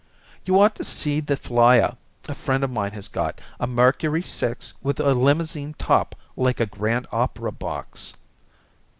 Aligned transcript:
"You 0.47 0.59
ought 0.59 0.73
to 0.77 0.83
see 0.83 1.19
the 1.19 1.37
flier 1.37 1.95
a 2.27 2.33
friend 2.33 2.63
of 2.63 2.71
mine 2.71 2.93
has 2.93 3.07
got. 3.07 3.39
A 3.59 3.67
Mercury 3.67 4.23
Six 4.23 4.73
with 4.81 4.99
a 4.99 5.13
limousine 5.13 5.75
top 5.77 6.15
like 6.35 6.59
a 6.59 6.65
grand 6.65 7.05
opera 7.11 7.51
box." 7.51 8.15